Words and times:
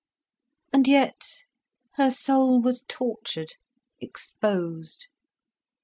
And 0.73 0.87
yet 0.87 1.43
her 1.93 2.09
soul 2.09 2.59
was 2.59 2.83
tortured, 2.87 3.53
exposed. 3.99 5.05